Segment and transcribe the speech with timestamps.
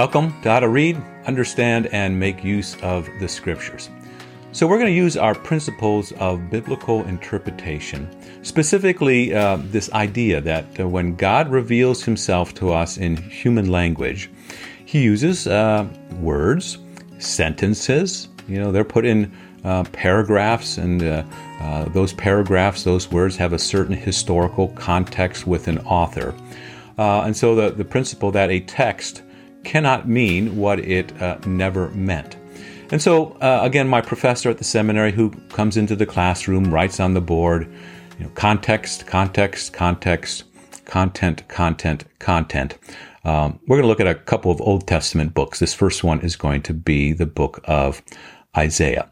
[0.00, 3.90] Welcome to How to Read, Understand, and Make Use of the Scriptures.
[4.50, 8.08] So, we're going to use our principles of biblical interpretation,
[8.42, 14.30] specifically uh, this idea that uh, when God reveals himself to us in human language,
[14.86, 15.86] he uses uh,
[16.18, 16.78] words,
[17.18, 19.30] sentences, you know, they're put in
[19.64, 21.22] uh, paragraphs, and uh,
[21.60, 26.34] uh, those paragraphs, those words have a certain historical context with an author.
[26.96, 29.20] and so, the, the principle that a text
[29.64, 32.36] cannot mean what it uh, never meant.
[32.92, 36.98] And so, uh, again, my professor at the seminary who comes into the classroom writes
[36.98, 37.72] on the board,
[38.18, 40.44] you know, context, context, context,
[40.86, 42.78] content, content, content.
[43.24, 45.58] Um, we're going to look at a couple of Old Testament books.
[45.58, 48.02] This first one is going to be the book of
[48.56, 49.08] Isaiah.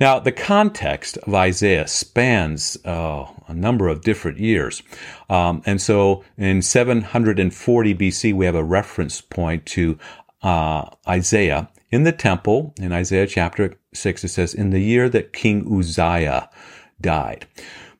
[0.00, 4.82] Now, the context of Isaiah spans uh, a number of different years.
[5.28, 9.98] Um, and so in 740 BC, we have a reference point to
[10.42, 12.74] uh, Isaiah in the temple.
[12.78, 16.50] In Isaiah chapter 6, it says, In the year that King Uzziah
[17.00, 17.46] died.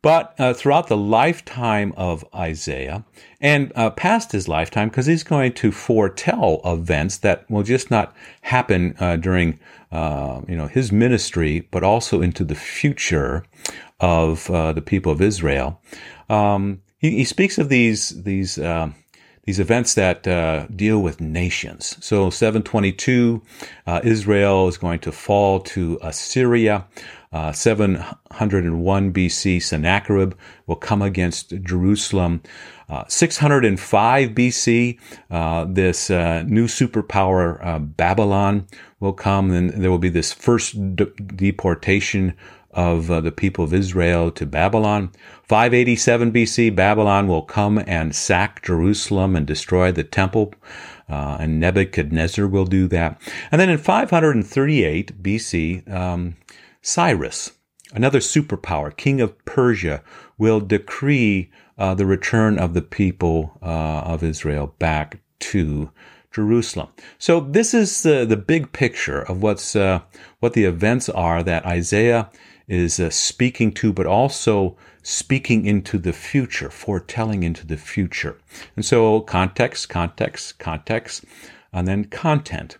[0.06, 3.04] But uh, throughout the lifetime of Isaiah
[3.40, 8.14] and uh, past his lifetime, because he's going to foretell events that will just not
[8.42, 9.58] happen uh, during
[9.90, 13.44] uh, you know his ministry, but also into the future
[13.98, 15.80] of uh, the people of Israel.
[16.30, 18.90] Um, he, he, speaks of these these uh,
[19.46, 21.96] these events that uh, deal with nations.
[22.00, 23.42] So 722,
[23.86, 26.86] uh, Israel is going to fall to Assyria.
[27.36, 30.32] Uh, 701 BC, Sennacherib
[30.66, 32.40] will come against Jerusalem.
[32.88, 34.98] Uh, 605 BC,
[35.30, 38.66] uh, this uh, new superpower uh, Babylon
[39.00, 42.34] will come, and there will be this first de- deportation
[42.70, 45.12] of uh, the people of Israel to Babylon.
[45.42, 50.54] 587 BC, Babylon will come and sack Jerusalem and destroy the temple.
[51.06, 53.20] Uh, and Nebuchadnezzar will do that.
[53.52, 56.36] And then in 538 BC, um,
[56.86, 57.50] Cyrus,
[57.92, 60.04] another superpower, king of Persia,
[60.38, 65.90] will decree uh, the return of the people uh, of Israel back to
[66.30, 66.88] Jerusalem.
[67.18, 70.02] So this is the, the big picture of what's uh,
[70.38, 72.30] what the events are that Isaiah
[72.68, 78.38] is uh, speaking to, but also speaking into the future, foretelling into the future.
[78.76, 81.24] And so context, context, context,
[81.72, 82.78] and then content.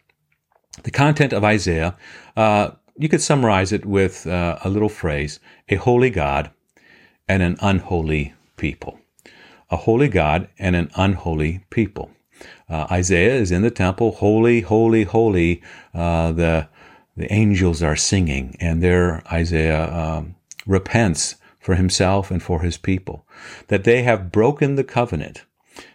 [0.85, 1.97] The content of Isaiah,
[2.37, 6.51] uh, you could summarize it with uh, a little phrase a holy God
[7.29, 9.01] and an unholy people.
[9.71, 12.11] A holy God and an unholy people.
[12.69, 15.63] Uh, Isaiah is in the temple, holy, holy, holy.
[15.95, 16.69] Uh, the
[17.17, 20.35] the angels are singing, and there Isaiah um,
[20.67, 23.27] repents for himself and for his people
[23.69, 25.45] that they have broken the covenant,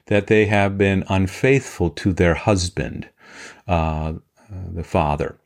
[0.08, 3.08] that they have been unfaithful to their husband,
[3.68, 4.14] uh,
[4.50, 5.38] the father.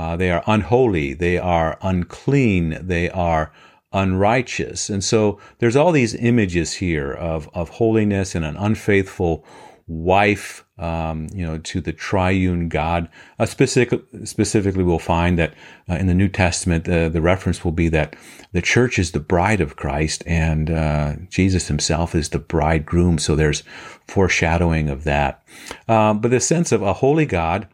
[0.00, 3.52] Uh, they are unholy, they are unclean, they are
[3.92, 4.88] unrighteous.
[4.88, 9.44] And so there's all these images here of, of holiness and an unfaithful
[9.86, 13.10] wife, um, you know, to the triune God.
[13.38, 15.52] Uh, specific, specifically, we'll find that
[15.86, 18.16] uh, in the New Testament, uh, the reference will be that
[18.52, 23.18] the church is the bride of Christ and uh, Jesus himself is the bridegroom.
[23.18, 23.64] So there's
[24.08, 25.44] foreshadowing of that.
[25.88, 27.68] Um, but the sense of a holy God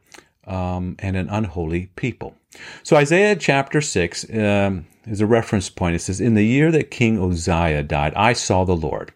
[0.47, 2.35] um, and an unholy people.
[2.83, 5.97] So Isaiah chapter 6 um, is a reference point.
[5.97, 9.13] It says, In the year that King Uzziah died, I saw the Lord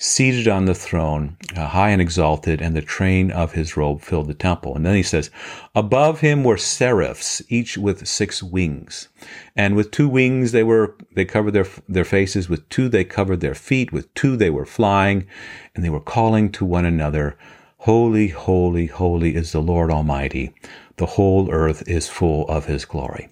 [0.00, 4.28] seated on the throne, uh, high and exalted, and the train of his robe filled
[4.28, 4.76] the temple.
[4.76, 5.30] And then he says,
[5.74, 9.08] Above him were seraphs, each with six wings.
[9.56, 13.40] And with two wings they were they covered their their faces, with two they covered
[13.40, 15.26] their feet, with two they were flying,
[15.74, 17.36] and they were calling to one another,
[17.82, 20.52] Holy, holy, holy is the Lord Almighty.
[20.96, 23.28] The whole earth is full of his glory.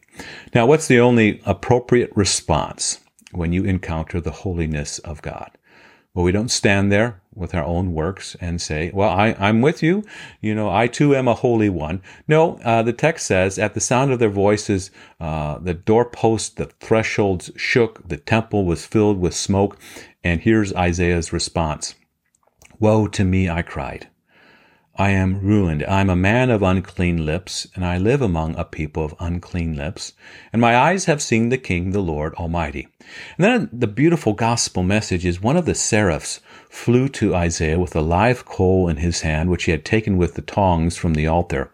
[0.54, 3.00] Now, what's the only appropriate response
[3.32, 5.50] when you encounter the holiness of God?
[6.14, 9.82] Well, we don't stand there with our own works and say, well, I, am with
[9.82, 10.04] you.
[10.40, 12.00] You know, I too am a holy one.
[12.28, 16.66] No, uh, the text says, at the sound of their voices, uh, the doorposts, the
[16.66, 19.76] thresholds shook, the temple was filled with smoke.
[20.22, 21.96] And here's Isaiah's response
[22.78, 24.08] Woe to me, I cried.
[24.98, 25.84] I am ruined.
[25.84, 29.76] I am a man of unclean lips, and I live among a people of unclean
[29.76, 30.14] lips.
[30.54, 32.88] And my eyes have seen the King, the Lord Almighty.
[33.36, 36.40] And then the beautiful gospel message is one of the seraphs
[36.70, 40.34] flew to Isaiah with a live coal in his hand, which he had taken with
[40.34, 41.70] the tongs from the altar.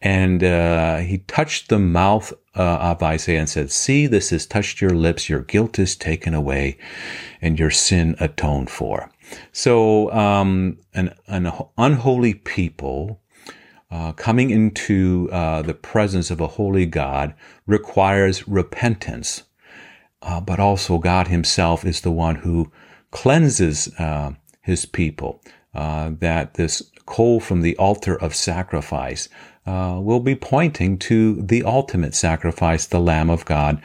[0.00, 4.80] And uh, he touched the mouth uh, of Isaiah and said, See, this has touched
[4.80, 5.28] your lips.
[5.28, 6.78] Your guilt is taken away,
[7.42, 9.11] and your sin atoned for.
[9.52, 13.20] So, um, an, an unholy people
[13.90, 17.34] uh, coming into uh, the presence of a holy God
[17.66, 19.42] requires repentance.
[20.22, 22.70] Uh, but also, God Himself is the one who
[23.10, 24.32] cleanses uh,
[24.62, 25.42] His people.
[25.74, 29.30] Uh, that this coal from the altar of sacrifice
[29.66, 33.80] uh, will be pointing to the ultimate sacrifice, the Lamb of God,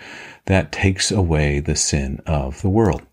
[0.45, 3.03] that takes away the sin of the world.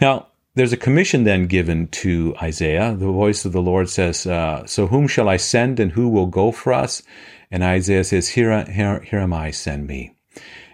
[0.00, 2.94] Now, there's a commission then given to Isaiah.
[2.96, 6.26] The voice of the Lord says, uh, So whom shall I send and who will
[6.26, 7.02] go for us?
[7.50, 10.14] And Isaiah says, Here, here, here am I, send me.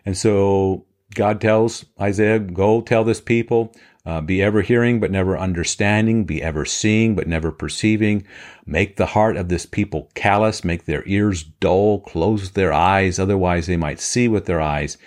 [0.05, 0.85] And so
[1.15, 3.75] God tells Isaiah, Go tell this people,
[4.05, 8.27] uh, be ever hearing but never understanding, be ever seeing but never perceiving.
[8.67, 13.67] Make the heart of this people callous, make their ears dull, close their eyes, otherwise
[13.67, 14.99] they might see with their eyes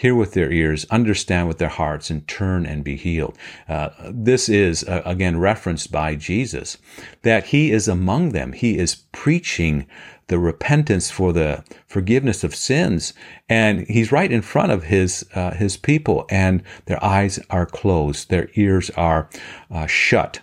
[0.00, 3.36] hear with their ears, understand with their hearts, and turn and be healed.
[3.68, 6.78] Uh, this is, uh, again, referenced by Jesus,
[7.20, 8.54] that he is among them.
[8.54, 9.86] He is preaching
[10.28, 13.12] the repentance for the forgiveness of sins,
[13.46, 18.30] and he's right in front of his uh, his people, and their eyes are closed,
[18.30, 19.28] their ears are
[19.70, 20.40] uh, shut,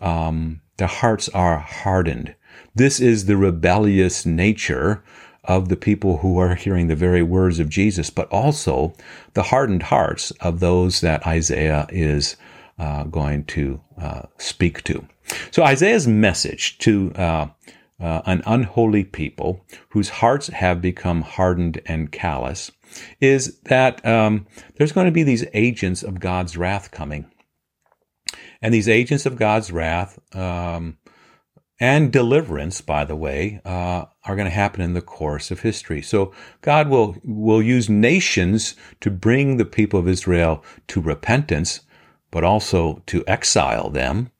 [0.00, 2.36] um, their hearts are hardened.
[2.76, 5.02] This is the rebellious nature
[5.44, 8.94] of the people who are hearing the very words of Jesus, but also
[9.34, 12.36] the hardened hearts of those that Isaiah is
[12.78, 15.06] uh, going to uh, speak to.
[15.50, 17.46] So Isaiah's message to uh,
[18.00, 22.72] uh an unholy people whose hearts have become hardened and callous
[23.20, 24.46] is that um,
[24.76, 27.30] there's going to be these agents of God's wrath coming.
[28.62, 30.98] And these agents of God's wrath um,
[31.80, 36.02] and deliverance, by the way, uh, are going to happen in the course of history.
[36.02, 41.80] So God will will use nations to bring the people of Israel to repentance,
[42.30, 44.30] but also to exile them.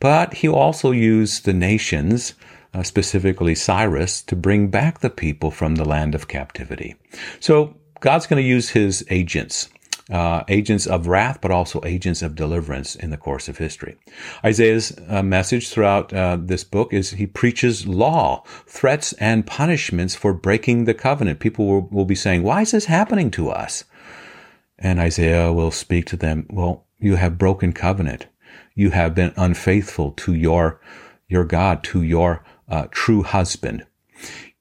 [0.00, 2.34] But He'll also use the nations,
[2.74, 6.96] uh, specifically Cyrus, to bring back the people from the land of captivity.
[7.38, 9.68] So God's going to use His agents
[10.10, 13.96] uh, agents of wrath, but also agents of deliverance in the course of history.
[14.44, 20.32] Isaiah's uh, message throughout uh, this book is he preaches law, threats, and punishments for
[20.32, 21.40] breaking the covenant.
[21.40, 23.84] People will, will be saying, Why is this happening to us?
[24.78, 28.26] And Isaiah will speak to them, Well, you have broken covenant.
[28.74, 30.80] You have been unfaithful to your,
[31.28, 33.84] your God, to your uh, true husband.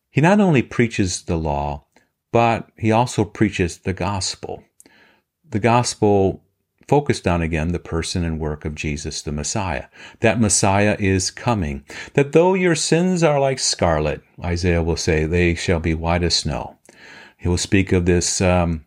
[0.10, 1.86] He not only preaches the law,
[2.32, 4.64] but he also preaches the gospel
[5.52, 6.44] the gospel
[6.88, 9.86] focused on again the person and work of Jesus the Messiah.
[10.22, 11.84] That Messiah is coming.
[12.14, 16.36] That though your sins are like scarlet, Isaiah will say, they shall be white as
[16.36, 16.78] snow.
[17.38, 18.86] He will speak of this um,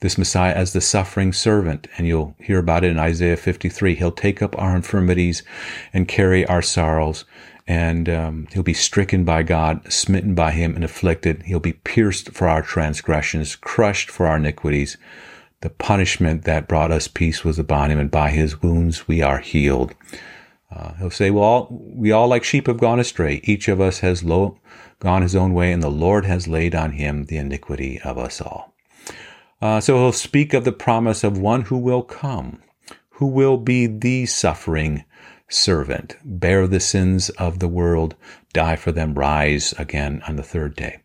[0.00, 3.96] this Messiah as the suffering servant, and you'll hear about it in Isaiah 53.
[3.96, 5.42] He'll take up our infirmities
[5.92, 7.24] and carry our sorrows,
[7.66, 11.42] and um, he'll be stricken by God, smitten by Him, and afflicted.
[11.42, 14.96] He'll be pierced for our transgressions, crushed for our iniquities.
[15.60, 19.38] The punishment that brought us peace was upon him, and by his wounds we are
[19.38, 19.94] healed.
[20.70, 23.40] Uh, he'll say, well, all, we all like sheep have gone astray.
[23.42, 24.58] Each of us has low,
[25.00, 28.40] gone his own way, and the Lord has laid on him the iniquity of us
[28.40, 28.74] all.
[29.60, 32.62] Uh, so he'll speak of the promise of one who will come,
[33.10, 35.04] who will be the suffering
[35.48, 38.14] servant, bear the sins of the world,
[38.52, 41.00] die for them, rise again on the third day.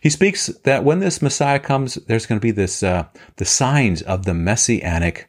[0.00, 4.02] He speaks that when this Messiah comes, there's going to be this uh, the signs
[4.02, 5.28] of the messianic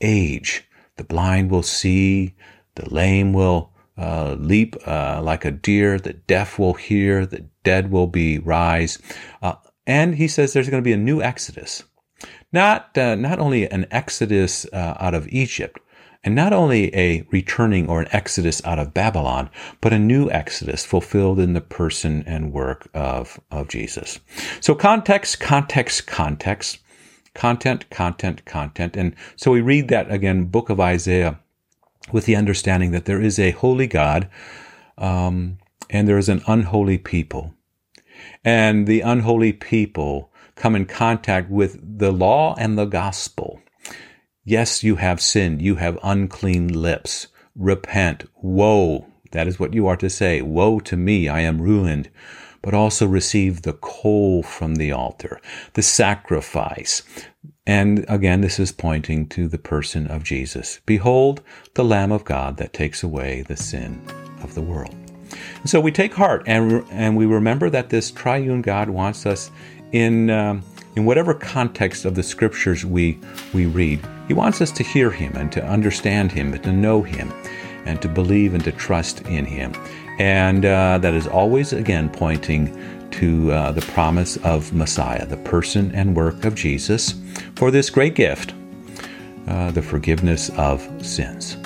[0.00, 0.68] age.
[0.96, 2.34] The blind will see,
[2.74, 7.90] the lame will uh, leap uh, like a deer, the deaf will hear, the dead
[7.90, 8.98] will be rise,
[9.42, 9.54] uh,
[9.86, 11.84] and he says there's going to be a new exodus.
[12.52, 15.80] Not uh, not only an exodus uh, out of Egypt,
[16.22, 19.48] and not only a returning or an exodus out of Babylon,
[19.80, 24.20] but a new exodus fulfilled in the person and work of, of Jesus.
[24.60, 26.78] So context, context, context,
[27.34, 28.96] content, content, content.
[28.96, 31.40] And so we read that again, book of Isaiah
[32.12, 34.28] with the understanding that there is a holy God,
[34.98, 35.58] um,
[35.88, 37.54] and there is an unholy people.
[38.44, 43.60] And the unholy people come in contact with the law and the gospel.
[44.44, 45.60] Yes, you have sinned.
[45.60, 47.28] You have unclean lips.
[47.54, 48.24] Repent.
[48.40, 49.06] Woe.
[49.32, 50.42] That is what you are to say.
[50.42, 51.28] Woe to me.
[51.28, 52.10] I am ruined.
[52.62, 55.40] But also receive the coal from the altar,
[55.74, 57.02] the sacrifice.
[57.66, 60.80] And again, this is pointing to the person of Jesus.
[60.84, 61.42] Behold,
[61.74, 64.02] the Lamb of God that takes away the sin
[64.42, 64.94] of the world.
[65.64, 69.50] So we take heart and, and we remember that this triune God wants us
[69.92, 70.62] in, um,
[70.96, 73.18] in whatever context of the scriptures we,
[73.54, 77.02] we read, he wants us to hear Him and to understand Him and to know
[77.02, 77.32] Him.
[77.84, 79.72] and to believe and to trust in Him.
[80.20, 85.92] And uh, that is always, again, pointing to uh, the promise of Messiah, the person
[85.92, 87.14] and work of Jesus,
[87.56, 88.54] for this great gift,
[89.48, 91.56] uh, the forgiveness of sins.